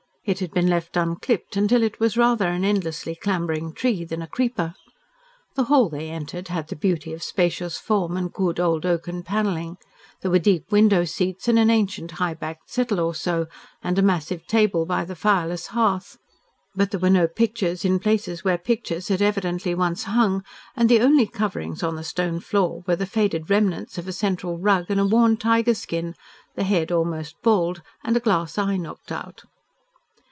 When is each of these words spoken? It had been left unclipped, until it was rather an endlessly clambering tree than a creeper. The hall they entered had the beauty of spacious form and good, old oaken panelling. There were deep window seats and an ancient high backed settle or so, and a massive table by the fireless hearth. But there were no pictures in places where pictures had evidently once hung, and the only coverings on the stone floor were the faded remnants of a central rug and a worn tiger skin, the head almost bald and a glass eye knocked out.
It 0.23 0.37
had 0.39 0.51
been 0.53 0.67
left 0.69 0.95
unclipped, 0.97 1.57
until 1.57 1.81
it 1.81 1.99
was 1.99 2.15
rather 2.15 2.47
an 2.47 2.63
endlessly 2.63 3.15
clambering 3.15 3.73
tree 3.73 4.05
than 4.05 4.21
a 4.21 4.27
creeper. 4.27 4.75
The 5.55 5.63
hall 5.63 5.89
they 5.89 6.11
entered 6.11 6.49
had 6.49 6.67
the 6.67 6.75
beauty 6.75 7.11
of 7.11 7.23
spacious 7.23 7.79
form 7.79 8.15
and 8.15 8.31
good, 8.31 8.59
old 8.59 8.85
oaken 8.85 9.23
panelling. 9.23 9.77
There 10.21 10.29
were 10.29 10.37
deep 10.37 10.71
window 10.71 11.05
seats 11.05 11.47
and 11.47 11.57
an 11.57 11.71
ancient 11.71 12.11
high 12.11 12.35
backed 12.35 12.69
settle 12.69 12.99
or 12.99 13.15
so, 13.15 13.47
and 13.81 13.97
a 13.97 14.03
massive 14.03 14.45
table 14.45 14.85
by 14.85 15.05
the 15.05 15.15
fireless 15.15 15.67
hearth. 15.73 16.19
But 16.75 16.91
there 16.91 16.99
were 16.99 17.09
no 17.09 17.27
pictures 17.27 17.83
in 17.83 17.97
places 17.97 18.43
where 18.43 18.59
pictures 18.59 19.07
had 19.07 19.23
evidently 19.23 19.73
once 19.73 20.03
hung, 20.03 20.43
and 20.75 20.87
the 20.87 21.01
only 21.01 21.25
coverings 21.25 21.81
on 21.81 21.95
the 21.95 22.03
stone 22.03 22.39
floor 22.41 22.83
were 22.85 22.95
the 22.95 23.07
faded 23.07 23.49
remnants 23.49 23.97
of 23.97 24.07
a 24.07 24.13
central 24.13 24.59
rug 24.59 24.85
and 24.89 24.99
a 24.99 25.05
worn 25.05 25.35
tiger 25.35 25.73
skin, 25.73 26.13
the 26.53 26.63
head 26.63 26.91
almost 26.91 27.41
bald 27.41 27.81
and 28.03 28.15
a 28.15 28.19
glass 28.21 28.59
eye 28.59 28.77
knocked 28.77 29.11
out. 29.11 29.45